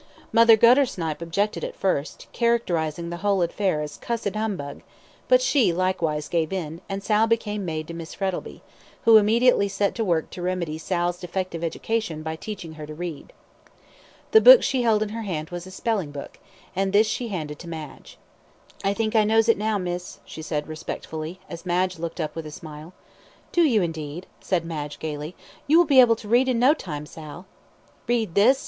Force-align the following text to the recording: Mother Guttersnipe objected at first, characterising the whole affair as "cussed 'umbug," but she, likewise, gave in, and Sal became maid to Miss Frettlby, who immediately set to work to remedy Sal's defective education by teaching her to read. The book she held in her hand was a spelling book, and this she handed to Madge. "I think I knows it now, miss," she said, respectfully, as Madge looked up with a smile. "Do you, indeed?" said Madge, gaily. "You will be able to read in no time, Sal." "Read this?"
Mother 0.33 0.57
Guttersnipe 0.57 1.21
objected 1.21 1.63
at 1.63 1.75
first, 1.75 2.25
characterising 2.33 3.11
the 3.11 3.17
whole 3.17 3.43
affair 3.43 3.81
as 3.83 3.97
"cussed 3.97 4.35
'umbug," 4.35 4.81
but 5.27 5.43
she, 5.43 5.71
likewise, 5.71 6.27
gave 6.27 6.51
in, 6.51 6.81
and 6.89 7.03
Sal 7.03 7.27
became 7.27 7.65
maid 7.65 7.87
to 7.87 7.93
Miss 7.93 8.15
Frettlby, 8.15 8.61
who 9.05 9.17
immediately 9.17 9.67
set 9.67 9.93
to 9.93 10.03
work 10.03 10.31
to 10.31 10.41
remedy 10.41 10.79
Sal's 10.79 11.19
defective 11.19 11.63
education 11.63 12.23
by 12.23 12.35
teaching 12.35 12.73
her 12.81 12.87
to 12.87 12.95
read. 12.95 13.31
The 14.31 14.41
book 14.41 14.63
she 14.63 14.81
held 14.81 15.03
in 15.03 15.09
her 15.09 15.21
hand 15.21 15.51
was 15.51 15.67
a 15.67 15.69
spelling 15.69 16.09
book, 16.09 16.39
and 16.75 16.93
this 16.93 17.05
she 17.05 17.27
handed 17.27 17.59
to 17.59 17.69
Madge. 17.69 18.17
"I 18.83 18.95
think 18.95 19.15
I 19.15 19.23
knows 19.23 19.47
it 19.47 19.55
now, 19.55 19.77
miss," 19.77 20.19
she 20.25 20.41
said, 20.41 20.67
respectfully, 20.67 21.39
as 21.47 21.63
Madge 21.63 21.99
looked 21.99 22.19
up 22.19 22.35
with 22.35 22.47
a 22.47 22.51
smile. 22.51 22.93
"Do 23.51 23.61
you, 23.61 23.83
indeed?" 23.83 24.25
said 24.39 24.65
Madge, 24.65 24.97
gaily. 24.97 25.35
"You 25.67 25.77
will 25.77 25.85
be 25.85 25.99
able 26.01 26.15
to 26.15 26.27
read 26.27 26.49
in 26.49 26.57
no 26.57 26.73
time, 26.73 27.05
Sal." 27.05 27.45
"Read 28.07 28.33
this?" 28.33 28.59